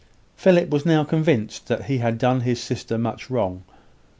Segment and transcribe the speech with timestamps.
[0.35, 3.63] Philip was now convinced that he had done his sister much wrong.